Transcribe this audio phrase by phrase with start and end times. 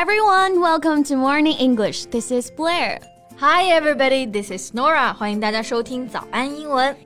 [0.00, 2.06] everyone, welcome to Morning English.
[2.06, 3.00] This is Blair.
[3.38, 5.12] Hi everybody, this is Nora.
[5.12, 6.96] 欢迎大家收听早安英文。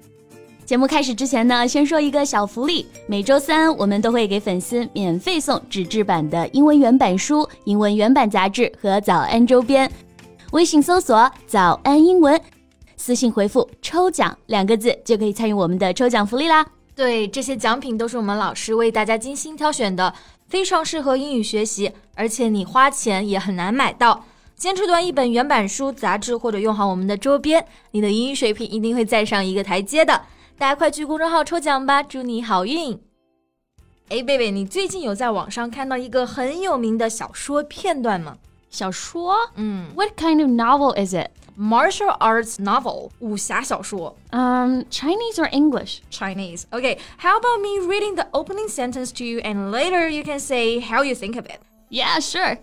[0.65, 2.87] 节目开始之前呢，先说一个小福利。
[3.09, 9.91] 每周三我们都会给粉丝免费送纸质版的英文原版书、英文原版杂志和早安周边。
[10.53, 12.41] 微信搜索“早安英文”，
[12.97, 16.65] 私信回复“抽奖”两个字就可以参与我们的抽奖福利啦。
[16.97, 20.15] 对，这些奖品都是我们老师为大家精心挑选的，
[20.47, 24.25] 非常适合英语学习，而且你花钱也很难买到。
[24.57, 30.23] 坚持读一本原版书、杂志，或者用好我们的周边，你的英语水平一定会再上一个台阶的。
[30.57, 32.99] 大家快去公众号抽奖吧，祝你好运！
[34.11, 38.39] 哎，贝贝，你最近有在网上看到一个很有名的小说片段吗？
[38.71, 39.35] 小说？
[39.57, 41.31] 嗯，What kind of novel is it?
[41.58, 44.16] Martial arts novel，武侠小说。
[44.32, 46.00] Um, Chinese or English?
[46.10, 46.64] Chinese.
[46.72, 50.80] Okay, how about me reading the opening sentence to you and later you can say
[50.80, 51.60] how you think of it?
[51.90, 52.60] Yeah, sure.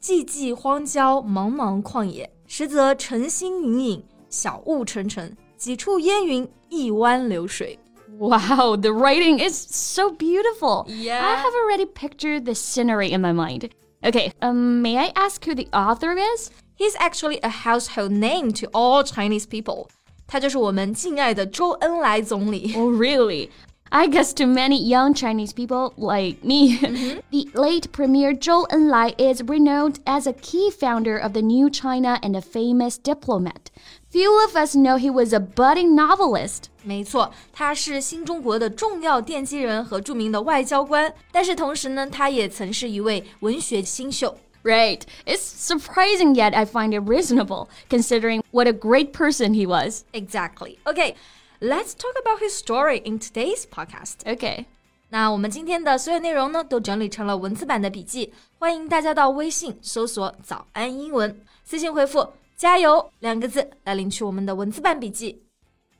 [0.00, 5.36] 寂寂荒郊，茫茫旷野，实则晨星隐隐，小雾沉沉。
[5.56, 7.76] 几处烟云，一湾流水。
[8.16, 10.86] Wow, the writing is so beautiful.
[10.86, 11.20] Yeah.
[11.20, 13.70] I have already pictured the scenery in my mind.
[14.02, 16.50] Okay, um, may I ask who the author is?
[16.76, 19.88] He's actually a household name to all Chinese people.
[20.26, 22.74] 他就是我们敬爱的周恩来总理。
[22.76, 23.48] Oh, really?
[23.90, 27.20] I guess to many young Chinese people like me, mm-hmm.
[27.30, 32.18] the late Premier Zhou Enlai is renowned as a key founder of the New China
[32.22, 33.70] and a famous diplomat.
[34.10, 36.64] Few of us know he was a budding novelist.
[36.82, 44.36] 没错，他是新中国的重要奠基人和着名的外交官，但是同时呢，他也曾是一位文学新秀。
[44.63, 45.05] Right.
[45.25, 50.05] It's surprising, yet I find it reasonable, considering what a great person he was.
[50.13, 50.79] Exactly.
[50.85, 51.15] Okay,
[51.59, 54.25] let's talk about his story in today's podcast.
[54.25, 54.65] Okay.
[55.09, 65.43] 那我们今天的所有内容呢，都整理成了文字版的笔记，欢迎大家到微信搜索“早安英文”，私信回复“加油”两个字来领取我们的文字版笔记。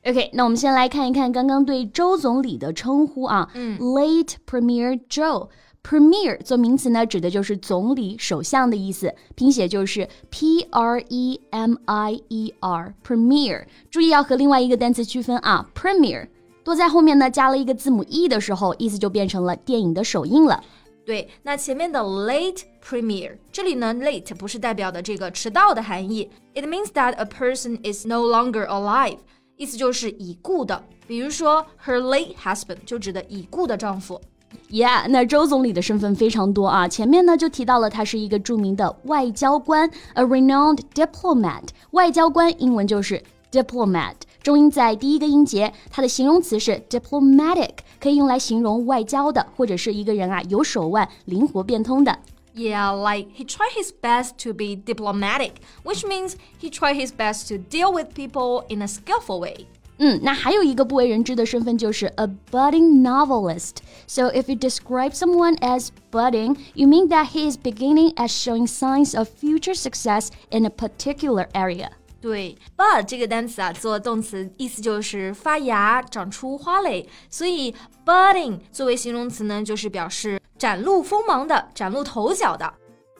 [0.05, 5.49] OK，那我们先来看一看刚刚对周总理的称呼啊，嗯，Late Premier Zhou。
[5.83, 12.95] Premier 做名词呢，指的就是总理、首相的意思，拼写就是 P R E M I E R。
[13.05, 16.29] Premier，注意要和另外一个单词区分啊，Premier
[16.63, 20.63] 多在后面呢加了一个字母 e 的时候，意思就变成了电影的首映了。
[21.05, 29.17] 对，那前面的 late premier，这里呢 late 不是代表的这个迟到的含义，it means that a person is no longer alive，
[29.57, 30.81] 意思就是已故的。
[31.05, 34.21] 比如说 her late husband 就指的已故的丈夫。
[34.70, 36.86] Yeah，那周总理的身份非常多啊。
[36.86, 41.62] 前面呢就提到了他是一个着名的外交官，a renowned diplomat。
[41.92, 45.72] 外交官英文就是 diplomat，重音在第一个音节。
[45.90, 52.18] 它的形容词是 diplomatic，可以用来形容外交的，或者是一个人啊有手腕、灵活变通的。
[52.54, 55.52] Yeah, like he tried his best to be diplomatic,
[55.84, 59.66] which means he tried his best to deal with people in a skillful way.
[59.98, 63.78] 嗯，那还有一个不为人知的身份就是 a budding novelist.
[64.06, 68.68] So if you describe someone as budding, you mean that he is beginning as showing
[68.68, 71.88] signs of future success in a particular area.
[72.20, 77.74] 对，bud 这个单词啊，做动词意思就是发芽、长出花蕾，所以
[78.04, 82.72] budding 作为形容词呢，就是表示展露锋芒的、展露头角的。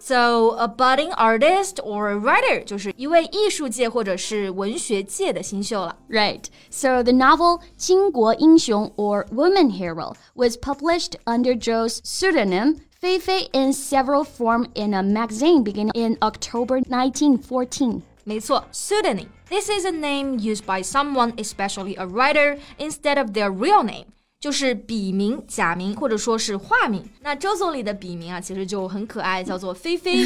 [0.03, 5.97] So a budding artist or a writer 就是一位艺术界或者是文学界的新秀了。
[6.09, 6.45] Right.
[6.71, 13.73] So the novel 巾帼英雄 or Woman Hero was published under Zhou's pseudonym Fei Fei in
[13.73, 18.03] several form in a magazine beginning in October 1914.
[18.25, 19.29] 没错，pseudonym.
[19.49, 24.07] This is a name used by someone, especially a writer, instead of their real name.
[24.43, 27.05] 就是笔名、假名或者说是化名。
[27.23, 30.25] 那周总理的笔名啊，其实就很可爱，叫做菲菲，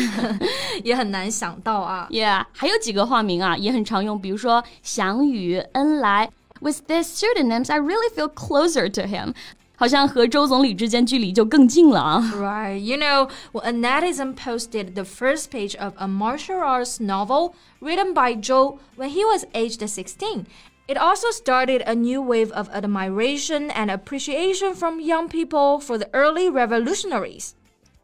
[0.85, 2.07] 也很难想到啊。
[2.11, 6.31] Yeah，还有几个化名啊，也很常用，比如说祥宇、恩来。
[6.61, 9.35] With these pseudonyms, I really feel closer to him.
[9.75, 12.21] 好像和周总理之间距离就更近了啊。
[12.37, 18.15] Right, you know, when a netizen posted the first page of a martial arts novel written
[18.15, 20.45] by Zhou when he was aged 16.
[20.89, 26.09] It also started a new wave of admiration and appreciation from young people for the
[26.13, 27.53] early revolutionaries.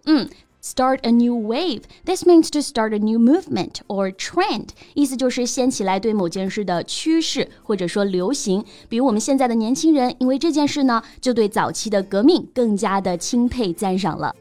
[0.07, 0.31] Mm,
[0.61, 1.83] start a new wave.
[2.05, 4.69] This means to start a new movement or trend.
[4.95, 8.65] 意思就是掀起来对某件事的趋势或者说流行。
[8.89, 14.35] 比如我们现在的年轻人，因为这件事呢，就对早期的革命更加的钦佩赞赏了。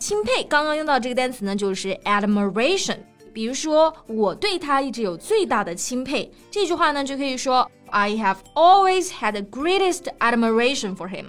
[0.00, 2.98] 钦佩刚刚用到这个单词呢，就是 admiration。
[3.32, 6.30] 比如说，我对他一直有最大的钦佩。
[6.50, 11.26] 这句话呢，就可以说 I have always had the greatest admiration for him。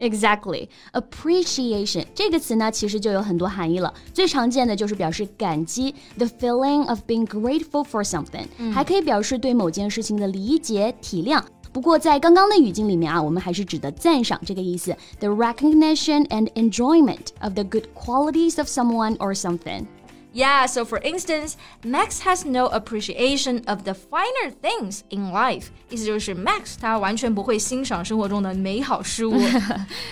[0.00, 3.94] Exactly, appreciation 这个词呢，其实就有很多含义了。
[4.12, 11.42] 最常见的就是表示感激，the feeling of being grateful for something，、嗯、还可以表示对某件事情的理解、体谅。
[11.72, 19.86] 不过在刚刚的语境里面啊，我们还是指的赞赏这个意思，the recognition and enjoyment of the good qualities of someone or something。
[20.33, 25.67] yeah, so for instance, Max has no appreciation of the finer things in life。
[25.89, 29.33] 意思就是 Max 他完全不会欣赏生活中的美好事物。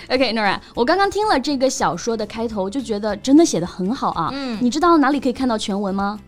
[0.08, 4.30] OK，Nora，我刚刚听了这个小说的开头，就觉得真的写的很好啊。
[4.32, 6.18] 嗯，你知道哪里可以看到全文吗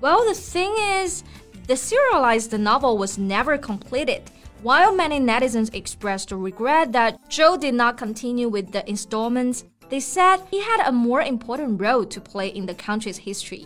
[0.00, 0.72] ？Well, the thing
[1.04, 1.22] is,
[1.66, 4.22] the serialized novel was never completed.
[4.62, 10.39] While many netizens expressed regret that Zhou did not continue with the installments they said
[10.49, 13.65] he had a more important role to play in the country's history.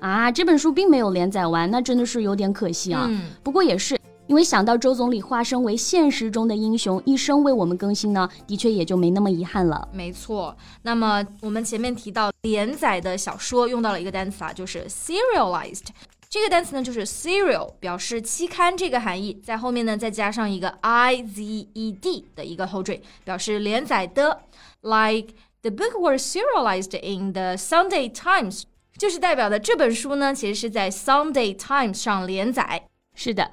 [0.00, 3.06] 啊，这本书并没有连载完，那真的是有点可惜啊。
[3.10, 3.98] 嗯、不过也是，
[4.28, 9.86] 因为想到周总理化身为现实中的英雄，一生为我们更新呢，的确也就没那么遗憾了。
[9.92, 10.56] 没错。
[10.80, 15.88] 那么我们前面提到连载的小说用到了一个单词啊，就是 serialized。
[16.30, 21.42] 这个单词呢就是 serial，表示期刊这个含义，在后面呢再加上一个 i z
[21.74, 24.40] e d 的一个后缀，表示连载的，
[24.80, 25.34] like。
[25.64, 28.62] The book was serialized in the Sunday Times，
[28.96, 32.88] 就是代表的这本书呢，其实是在 Sunday Times 上连载。
[33.14, 33.50] 是的，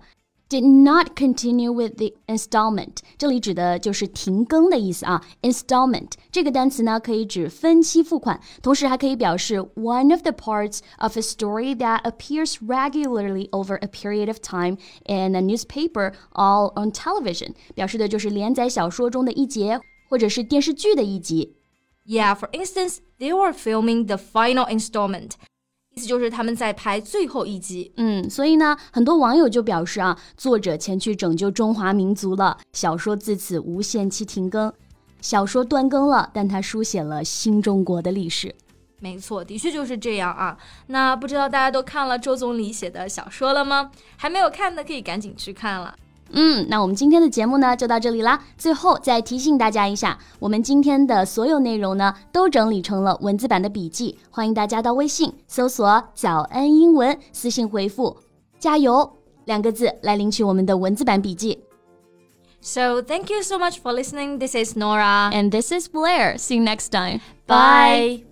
[0.49, 5.21] did not continue with the installment，这里指的就是停更的意思啊。
[5.41, 14.37] Installment 这个单词呢，可以指分期付款，同时还可以表示 one of the parts of a story that appears regularly over a period of
[14.39, 21.55] time in a newspaper or on television，表示的就是连载小说中的一节，或者是电视剧的一集。
[22.04, 25.32] Yeah, for instance, they were filming the final installment.
[25.94, 27.92] 意思就是他们在拍最后一集。
[27.96, 34.72] 嗯，所以呢，很多网友就表示啊，作者前去拯救中华民族了，小说自此无限期停更。
[35.20, 38.54] 小说断更了，但他书写了新中国的历史。
[38.98, 40.56] 没错，的确就是这样啊。
[40.86, 43.90] 那不知道大家都看了周总理写的小说了吗？
[44.16, 45.94] 还没有看的可以赶紧去看了。
[46.32, 48.42] 嗯，那我们今天的节目呢就到这里啦。
[48.56, 58.16] 最后再提醒大家一下，我们今天的所有内容呢都整理成了文字版的笔记，欢迎大家到微信搜索“早安英文”，私信回复
[58.58, 61.58] “加油”两个字来领取我们的文字版笔记。
[62.60, 64.38] So thank you so much for listening.
[64.38, 66.38] This is Nora and this is Blair.
[66.38, 67.20] See you next time.
[67.46, 68.31] Bye.